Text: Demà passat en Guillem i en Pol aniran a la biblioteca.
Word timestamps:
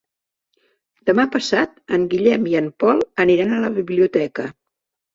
Demà 1.09 1.25
passat 1.35 1.77
en 1.99 2.09
Guillem 2.15 2.49
i 2.55 2.59
en 2.65 2.73
Pol 2.85 3.07
aniran 3.29 3.55
a 3.55 3.63
la 3.69 3.75
biblioteca. 3.81 4.53